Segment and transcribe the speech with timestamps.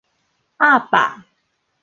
[0.57, 1.23] 鴨霸